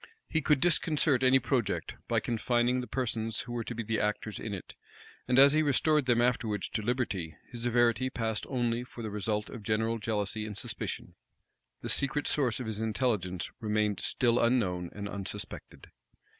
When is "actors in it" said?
3.99-4.73